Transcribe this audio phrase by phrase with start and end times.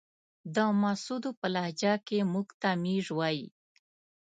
[0.55, 3.47] د محسودو په لهجه کې موږ ته ميژ وايې.